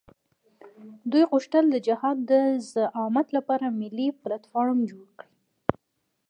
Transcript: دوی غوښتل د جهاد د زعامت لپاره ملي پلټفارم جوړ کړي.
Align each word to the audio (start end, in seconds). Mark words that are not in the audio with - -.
دوی 1.11 1.23
غوښتل 1.31 1.65
د 1.69 1.75
جهاد 1.87 2.17
د 2.31 2.33
زعامت 2.73 3.27
لپاره 3.37 3.75
ملي 3.81 4.07
پلټفارم 4.21 4.79
جوړ 4.89 5.07
کړي. 5.19 5.35